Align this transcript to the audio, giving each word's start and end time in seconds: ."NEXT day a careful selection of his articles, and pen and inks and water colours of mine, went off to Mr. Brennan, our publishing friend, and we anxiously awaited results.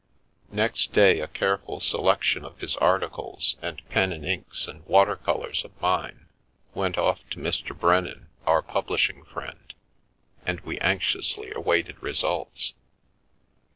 ."NEXT 0.51 0.93
day 0.93 1.19
a 1.19 1.27
careful 1.27 1.79
selection 1.79 2.43
of 2.43 2.57
his 2.59 2.75
articles, 2.77 3.55
and 3.61 3.87
pen 3.89 4.11
and 4.11 4.25
inks 4.25 4.67
and 4.67 4.83
water 4.87 5.15
colours 5.15 5.63
of 5.63 5.79
mine, 5.79 6.25
went 6.73 6.97
off 6.97 7.19
to 7.29 7.37
Mr. 7.37 7.79
Brennan, 7.79 8.25
our 8.47 8.63
publishing 8.63 9.23
friend, 9.25 9.75
and 10.43 10.59
we 10.61 10.79
anxiously 10.79 11.51
awaited 11.55 12.01
results. 12.01 12.73